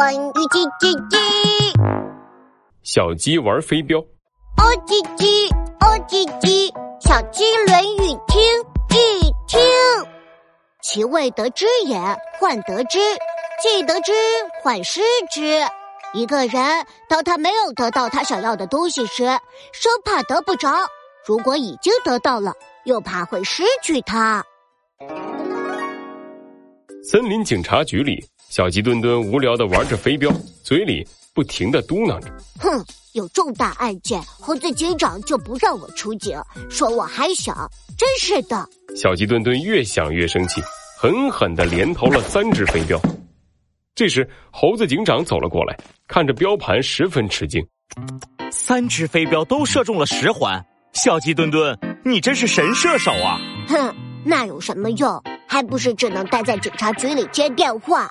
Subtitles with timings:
[0.00, 1.18] 关于叽叽叽，
[2.82, 3.98] 小鸡玩飞镖。
[3.98, 6.72] 哦叽叽，哦叽叽，
[7.06, 8.40] 小鸡论语听
[8.96, 9.60] 一听。
[10.80, 11.98] 其未得之也，
[12.38, 12.98] 患得之；
[13.62, 14.12] 既得之，
[14.62, 15.60] 患失之。
[16.14, 19.26] 一个人当他没有得到他想要的东西时，
[19.74, 20.70] 生怕得不着；
[21.26, 22.54] 如果已经得到了，
[22.84, 24.42] 又怕会失去它。
[27.02, 30.28] 森林警察局里，小鸡墩墩无聊的玩着飞镖，
[30.64, 32.26] 嘴里不停的嘟囔着
[32.58, 36.36] ：“哼，有重大案件，猴子警长就不让我出警，
[36.68, 40.60] 说我还小，真是的。”小鸡墩墩越想越生气，
[40.98, 43.00] 狠狠的连投了三只飞镖。
[43.94, 45.78] 这时，猴子警长走了过来，
[46.08, 47.64] 看着标盘十分吃惊
[48.50, 50.60] ：“三只飞镖都射中了十环，
[50.94, 53.38] 小鸡墩墩，你真是神射手啊！”
[53.70, 53.94] 哼，
[54.24, 55.22] 那有什么用？
[55.46, 58.08] 还不是只能待在警察局里接电话。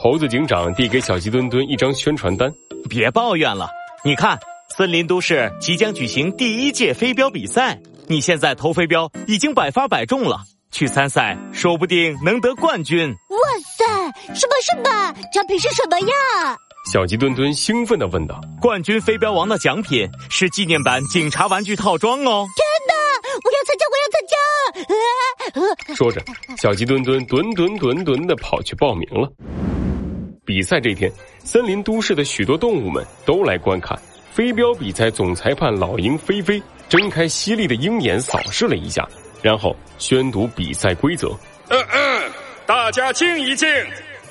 [0.00, 2.50] 嗯，猴子警长递给小鸡墩墩一张宣传单，
[2.88, 3.68] 别抱怨了。
[4.02, 4.38] 你看，
[4.76, 13.10] 森林都市即将举行第一届飞镖比赛，你现在投飞镖已经百发百中了，去参赛说不定能得冠军。
[13.10, 13.36] 哇
[13.76, 13.84] 塞，
[14.34, 16.56] 什么什么奖品是什么呀？
[16.90, 18.40] 小鸡墩墩兴奋的问道。
[18.58, 22.46] 冠军飞镖王的奖品是纪念版警察玩具套装哦。
[22.56, 22.94] 天哪，
[23.44, 23.94] 我要参加，我
[25.60, 25.94] 要参加！
[25.94, 26.22] 说着，
[26.56, 29.30] 小鸡墩墩墩墩墩墩的跑去报名了。
[30.50, 31.08] 比赛这天，
[31.44, 33.96] 森林都市的许多动物们都来观看
[34.32, 35.08] 飞镖比赛。
[35.08, 39.08] 总裁判老鹰菲菲睁开犀利的鹰眼，扫视了一下，
[39.42, 41.28] 然后宣读比赛规则
[41.70, 42.32] ：“嗯嗯，
[42.66, 43.68] 大家静一静。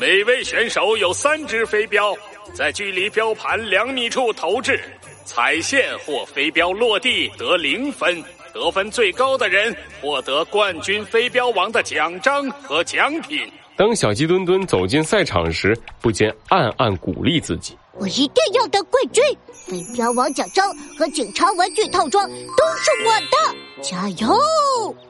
[0.00, 2.16] 每位选手有三只飞镖，
[2.54, 4.80] 在距离标盘两米处投掷，
[5.26, 13.46] 踩线或飞镖落地得零分。”得分最高的人获得冠军飞镖王的奖章和奖品。
[13.76, 19.22] 当小鸡墩墩走进赛场时，不禁暗暗鼓励自己：“我一定要得冠军！
[19.52, 23.82] 飞镖王奖章和警察玩具套装都是我的！
[23.82, 24.34] 加油！”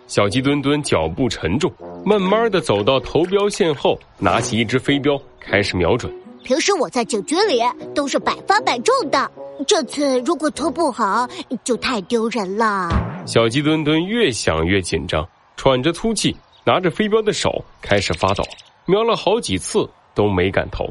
[0.09, 1.73] 小鸡墩墩脚步沉重，
[2.05, 6.13] 慢慢的走到投标线后，拿起一只飞镖，开始瞄准。
[6.43, 7.63] 平时我在警局里
[7.95, 9.31] 都是百发百中的，
[9.65, 11.29] 这次如果投不好，
[11.63, 12.91] 就太丢人了。
[13.27, 15.25] 小鸡墩墩越想越紧张，
[15.57, 16.35] 喘着粗气，
[16.67, 18.43] 拿着飞镖的手开始发抖，
[18.87, 20.85] 瞄了好几次都没敢投。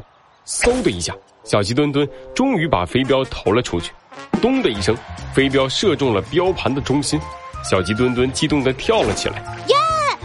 [0.46, 1.14] 嗖的一下，
[1.44, 3.92] 小鸡墩墩终于把飞镖投了出去，
[4.40, 4.96] 咚的一声，
[5.34, 7.20] 飞镖射中了标盘的中心。
[7.62, 9.36] 小鸡墩墩激动的跳了起来，
[9.68, 9.74] 耶！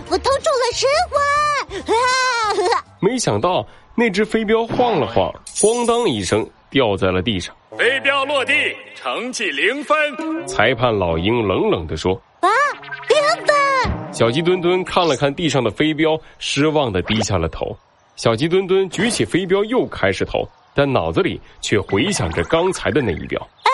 [0.10, 1.20] 我投中了十环！
[3.02, 7.54] 没想到那只飞镖晃了晃，咣当一声掉在了地上。
[7.78, 8.54] 飞镖落地，
[8.96, 10.48] 成绩零分。
[10.48, 12.51] 裁判老鹰冷冷的说：“啊，零分！”
[14.12, 17.76] 小鸡墩墩看了看地上的飞镖，失望的低下了头。
[18.16, 23.40] 小鸡墩墩举起飞镖又开始投，但脑子里却回想着刚才的那一镖。
[23.40, 23.70] 啊，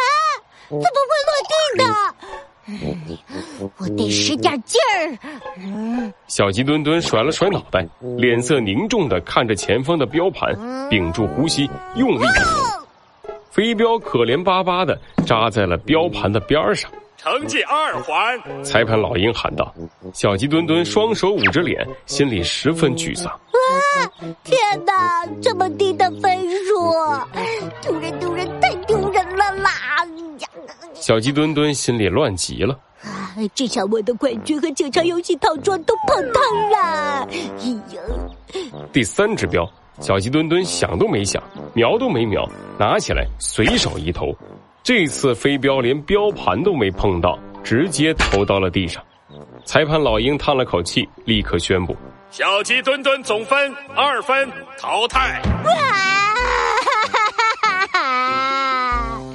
[0.70, 1.94] 怎么会落地的？
[3.80, 6.14] 我得使点劲儿。
[6.28, 7.88] 小鸡墩墩甩了甩脑袋，
[8.18, 10.54] 脸色凝重的看着前方的标盘，
[10.90, 12.26] 屏住呼吸，用力。
[13.50, 16.92] 飞镖可怜巴巴的扎在了标盘的边上，
[17.28, 18.40] 成绩二环。
[18.64, 19.74] 裁判老鹰喊道
[20.16, 23.30] ：“小鸡墩墩双手捂着脸，心里十分沮丧。
[23.30, 24.08] 啊！
[24.46, 26.94] 天哪，这么低的分数，
[27.82, 29.70] 丢人丢人，太丢人了啦！”
[30.96, 32.80] 小鸡墩墩心里乱极了。
[33.04, 33.36] 啊！
[33.54, 37.28] 这下我的冠军和警察游戏套装都泡汤了。
[37.30, 38.02] 哎呀！
[38.94, 39.70] 第三只标。
[40.00, 41.42] 小鸡墩墩想都没想，
[41.74, 44.28] 瞄都没瞄，拿起来随手一投，
[44.88, 49.04] 这次飞镖连标盘都没碰到，直接投到了地上。
[49.66, 51.94] 裁判老鹰叹了口气，立刻宣布：
[52.32, 54.50] 小鸡墩墩总分二分，
[54.80, 55.42] 淘汰。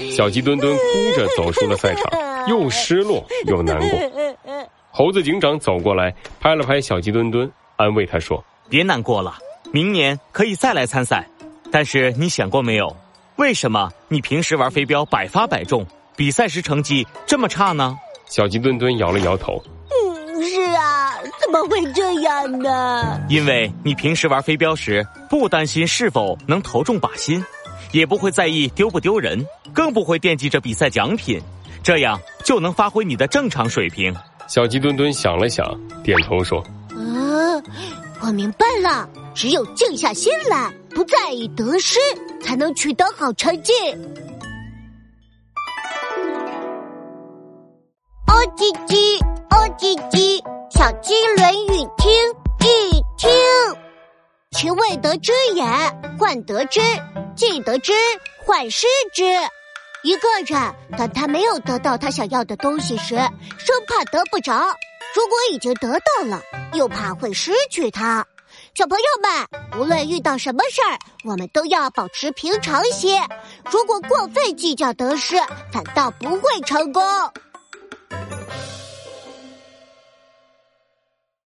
[0.17, 0.83] 小鸡墩墩哭
[1.15, 2.11] 着走出了赛场，
[2.49, 4.01] 又失落又难过。
[4.91, 9.37] 猴子警长走过来，拍了拍小鸡墩墩，安慰他说：“别难过了。”
[9.71, 11.29] 明年可以再来参赛，
[11.71, 12.97] 但是你想过没有，
[13.37, 15.87] 为什么你平时玩飞镖百发百中，
[16.17, 17.97] 比赛时成绩这么差呢？
[18.27, 19.63] 小鸡墩墩摇了摇头。
[19.91, 23.21] 嗯，是啊，怎么会这样呢？
[23.29, 27.45] 因为你平时玩飞镖时不担心是否能投中靶心，
[27.93, 31.41] 也不会在意丢不丢人，更不会惦记着比赛奖品，
[31.83, 34.15] 这样就能发挥你的正常水平。
[34.49, 35.67] 小鸡墩墩想了想，
[36.03, 36.63] 点头说
[36.97, 37.63] ：“嗯，
[38.21, 41.99] 我明白了。”只有静下心来，不在意得失，
[42.43, 43.73] 才能取得好成绩。
[48.27, 49.19] 哦唧唧，
[49.51, 52.13] 哦唧唧，小鸡论语听
[52.61, 53.31] 一听。
[54.53, 55.65] 其未得之也，
[56.19, 56.81] 患得之；
[57.35, 57.93] 既得之，
[58.45, 59.25] 患失之。
[60.03, 63.15] 一个人当他没有得到他想要的东西时，
[63.59, 64.53] 生怕得不着；
[65.15, 66.43] 如果已经得到了，
[66.75, 68.27] 又怕会失去它。
[68.75, 73.21] 小朋友们，无论遇到什么事儿，我们都要保持平常心。
[73.71, 75.37] 如果过分计较得失，
[75.71, 77.03] 反倒不会成功。